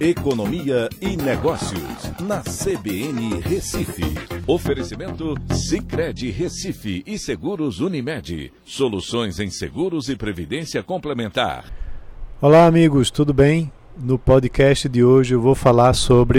Economia 0.00 0.88
e 0.98 1.14
Negócios, 1.14 2.10
na 2.22 2.40
CBN 2.40 3.38
Recife. 3.40 4.02
Oferecimento 4.46 5.34
Cicred 5.52 6.30
Recife 6.30 7.02
e 7.06 7.18
Seguros 7.18 7.80
Unimed. 7.80 8.50
Soluções 8.64 9.38
em 9.38 9.50
seguros 9.50 10.08
e 10.08 10.16
previdência 10.16 10.82
complementar. 10.82 11.70
Olá, 12.40 12.64
amigos, 12.64 13.10
tudo 13.10 13.34
bem? 13.34 13.70
No 13.94 14.18
podcast 14.18 14.88
de 14.88 15.04
hoje 15.04 15.34
eu 15.34 15.40
vou 15.42 15.54
falar 15.54 15.92
sobre 15.92 16.38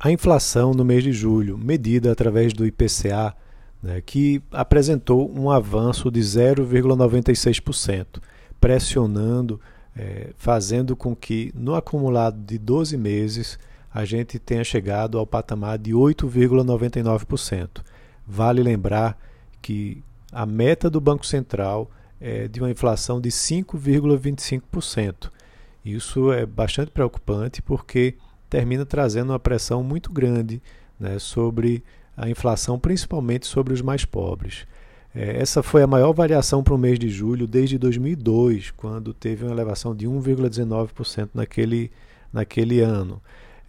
a 0.00 0.10
inflação 0.10 0.72
no 0.72 0.82
mês 0.82 1.04
de 1.04 1.12
julho, 1.12 1.58
medida 1.58 2.10
através 2.10 2.54
do 2.54 2.64
IPCA, 2.64 3.36
né, 3.82 4.00
que 4.00 4.40
apresentou 4.50 5.30
um 5.38 5.50
avanço 5.50 6.10
de 6.10 6.20
0,96%, 6.20 8.18
pressionando 8.58 9.60
é, 9.98 10.30
fazendo 10.36 10.94
com 10.94 11.16
que 11.16 11.50
no 11.54 11.74
acumulado 11.74 12.40
de 12.40 12.56
12 12.56 12.96
meses 12.96 13.58
a 13.92 14.04
gente 14.04 14.38
tenha 14.38 14.62
chegado 14.62 15.18
ao 15.18 15.26
patamar 15.26 15.76
de 15.76 15.92
8,99%. 15.92 17.82
Vale 18.24 18.62
lembrar 18.62 19.18
que 19.60 20.04
a 20.30 20.46
meta 20.46 20.88
do 20.88 21.00
Banco 21.00 21.26
Central 21.26 21.90
é 22.20 22.46
de 22.46 22.60
uma 22.60 22.70
inflação 22.70 23.20
de 23.20 23.30
5,25%. 23.30 25.32
Isso 25.84 26.32
é 26.32 26.46
bastante 26.46 26.92
preocupante 26.92 27.60
porque 27.60 28.14
termina 28.48 28.86
trazendo 28.86 29.32
uma 29.32 29.38
pressão 29.38 29.82
muito 29.82 30.12
grande 30.12 30.62
né, 30.98 31.18
sobre 31.18 31.82
a 32.16 32.28
inflação, 32.28 32.78
principalmente 32.78 33.46
sobre 33.46 33.72
os 33.72 33.82
mais 33.82 34.04
pobres. 34.04 34.66
É, 35.14 35.40
essa 35.40 35.62
foi 35.62 35.82
a 35.82 35.86
maior 35.86 36.12
variação 36.12 36.62
para 36.62 36.74
o 36.74 36.78
mês 36.78 36.98
de 36.98 37.08
julho 37.08 37.46
desde 37.46 37.78
2002, 37.78 38.70
quando 38.72 39.12
teve 39.12 39.44
uma 39.44 39.52
elevação 39.52 39.94
de 39.94 40.06
1,19% 40.06 41.30
naquele, 41.34 41.90
naquele 42.32 42.80
ano. 42.80 43.20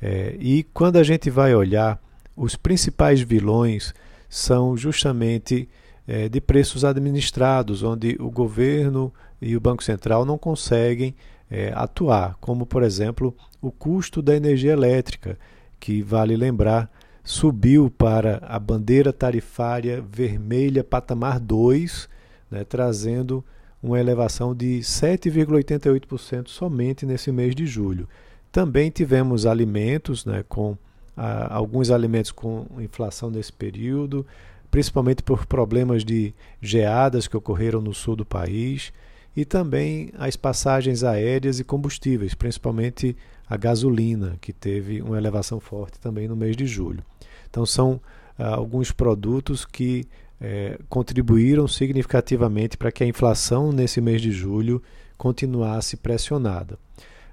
É, 0.02 0.36
e 0.40 0.64
quando 0.64 0.98
a 0.98 1.04
gente 1.04 1.30
vai 1.30 1.54
olhar, 1.56 2.02
os 2.36 2.56
principais 2.56 3.22
vilões 3.22 3.94
são 4.30 4.78
justamente 4.78 5.68
é, 6.08 6.30
de 6.30 6.40
preços 6.40 6.86
administrados, 6.86 7.84
onde 7.84 8.16
o 8.20 8.30
governo 8.30 9.14
e 9.42 9.56
o 9.56 9.60
Banco 9.60 9.84
Central 9.84 10.26
não 10.26 10.38
conseguem 10.38 11.16
é, 11.50 11.72
atuar, 11.76 12.36
como 12.40 12.66
por 12.66 12.84
exemplo 12.84 13.36
o 13.62 13.72
custo 13.72 14.22
da 14.22 14.36
energia 14.36 14.72
elétrica, 14.72 15.38
que 15.80 16.02
vale 16.02 16.36
lembrar 16.36 16.90
subiu 17.30 17.92
para 17.96 18.42
a 18.48 18.58
bandeira 18.58 19.14
tarifária 19.14 20.02
vermelha 20.02 20.84
patamar 20.84 21.40
2, 21.40 22.10
né, 22.50 22.64
trazendo 22.64 23.46
uma 23.84 24.00
elevação 24.00 24.56
de 24.56 24.80
7,88% 24.80 26.48
somente 26.48 27.06
nesse 27.06 27.32
mês 27.32 27.54
de 27.54 27.68
julho. 27.68 28.10
Também 28.52 28.90
tivemos 28.90 29.46
alimentos, 29.46 30.26
né, 30.26 30.44
com 30.50 30.76
a, 31.16 31.54
alguns 31.54 31.92
alimentos 31.92 32.32
com 32.32 32.66
inflação 32.80 33.30
nesse 33.30 33.54
período, 33.54 34.26
principalmente 34.72 35.22
por 35.22 35.46
problemas 35.46 36.04
de 36.04 36.34
geadas 36.60 37.28
que 37.28 37.38
ocorreram 37.38 37.80
no 37.80 37.94
sul 37.94 38.16
do 38.16 38.26
país, 38.26 38.92
e 39.36 39.46
também 39.46 40.12
as 40.18 40.36
passagens 40.36 41.04
aéreas 41.04 41.60
e 41.60 41.64
combustíveis, 41.64 42.34
principalmente 42.34 43.16
a 43.50 43.58
gasolina, 43.58 44.38
que 44.42 44.54
teve 44.54 45.02
uma 45.02 45.18
elevação 45.18 45.60
forte 45.60 46.00
também 46.00 46.28
no 46.28 46.36
mês 46.36 46.56
de 46.56 46.66
julho. 46.66 47.04
Então, 47.50 47.66
são 47.66 48.00
ah, 48.38 48.56
alguns 48.56 48.92
produtos 48.92 49.66
que 49.66 50.08
eh, 50.40 50.80
contribuíram 50.88 51.68
significativamente 51.68 52.78
para 52.78 52.92
que 52.92 53.04
a 53.04 53.08
inflação 53.08 53.72
nesse 53.72 54.00
mês 54.00 54.22
de 54.22 54.32
julho 54.32 54.82
continuasse 55.18 55.98
pressionada. 55.98 56.78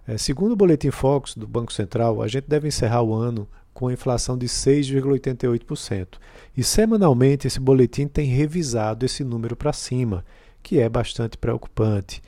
Eh, 0.09 0.19
segundo 0.19 0.53
o 0.53 0.57
Boletim 0.57 0.91
Focus 0.91 1.37
do 1.37 1.47
Banco 1.47 1.73
Central, 1.73 2.21
a 2.21 2.29
gente 2.29 2.49
deve 2.49 2.67
encerrar 2.67 3.03
o 3.03 3.15
ano 3.15 3.49
com 3.73 3.89
a 3.89 3.93
inflação 3.93 4.37
de 4.39 4.47
6,88%. 4.47 6.19
E 6.57 6.65
semanalmente 6.65 7.47
esse 7.47 7.61
boletim 7.61 8.09
tem 8.09 8.27
revisado 8.27 9.05
esse 9.05 9.23
número 9.23 9.55
para 9.55 9.73
cima, 9.73 10.25
que 10.67 10.81
é 10.81 10.89
bastante 10.89 11.39
preocupante. 11.39 12.21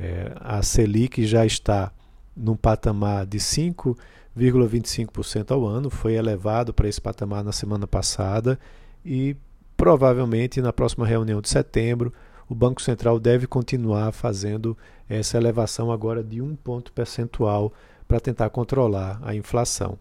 É, 0.00 0.32
a 0.40 0.62
Selic 0.62 1.26
já 1.26 1.44
está 1.44 1.92
num 2.34 2.56
patamar 2.56 3.26
de 3.26 3.36
5,25% 3.36 5.50
ao 5.50 5.66
ano, 5.66 5.90
foi 5.90 6.14
elevado 6.14 6.72
para 6.72 6.88
esse 6.88 6.98
patamar 6.98 7.44
na 7.44 7.52
semana 7.52 7.86
passada 7.86 8.58
e 9.04 9.36
provavelmente 9.76 10.62
na 10.62 10.72
próxima 10.72 11.06
reunião 11.06 11.42
de 11.42 11.50
setembro 11.50 12.10
o 12.48 12.54
Banco 12.54 12.80
Central 12.80 13.20
deve 13.20 13.46
continuar 13.46 14.10
fazendo 14.10 14.74
essa 15.06 15.36
elevação 15.36 15.92
agora 15.92 16.24
de 16.24 16.40
um 16.40 16.56
ponto 16.56 16.90
percentual 16.94 17.74
para 18.08 18.18
tentar 18.18 18.48
controlar 18.48 19.20
a 19.22 19.34
inflação. 19.34 19.98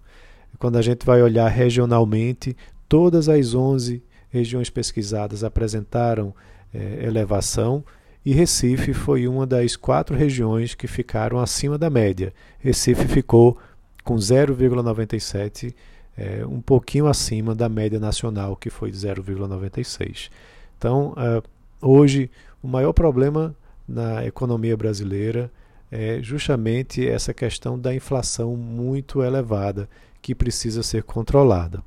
Quando 0.57 0.77
a 0.77 0.81
gente 0.81 1.05
vai 1.05 1.21
olhar 1.21 1.49
regionalmente, 1.49 2.55
todas 2.87 3.27
as 3.27 3.53
11 3.53 4.01
regiões 4.29 4.69
pesquisadas 4.69 5.43
apresentaram 5.43 6.33
eh, 6.73 7.05
elevação 7.05 7.83
e 8.23 8.33
Recife 8.33 8.93
foi 8.93 9.27
uma 9.27 9.47
das 9.47 9.75
quatro 9.75 10.15
regiões 10.15 10.75
que 10.75 10.87
ficaram 10.87 11.39
acima 11.39 11.77
da 11.77 11.89
média. 11.89 12.31
Recife 12.59 13.07
ficou 13.07 13.57
com 14.03 14.15
0,97, 14.15 15.73
é, 16.15 16.45
um 16.45 16.61
pouquinho 16.61 17.07
acima 17.07 17.55
da 17.55 17.67
média 17.67 17.99
nacional, 17.99 18.55
que 18.55 18.69
foi 18.69 18.91
de 18.91 18.97
0,96. 18.97 20.29
Então, 20.77 21.13
uh, 21.13 21.43
hoje, 21.81 22.29
o 22.61 22.67
maior 22.67 22.93
problema 22.93 23.55
na 23.87 24.23
economia 24.25 24.77
brasileira 24.77 25.51
é 25.91 26.21
justamente 26.21 27.07
essa 27.07 27.33
questão 27.33 27.77
da 27.77 27.93
inflação 27.93 28.55
muito 28.55 29.23
elevada, 29.23 29.89
que 30.21 30.35
precisa 30.35 30.83
ser 30.83 31.03
controlada. 31.03 31.83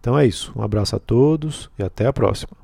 Então 0.00 0.18
é 0.18 0.26
isso. 0.26 0.52
Um 0.56 0.62
abraço 0.62 0.96
a 0.96 0.98
todos 0.98 1.70
e 1.78 1.82
até 1.82 2.06
a 2.06 2.12
próxima. 2.12 2.61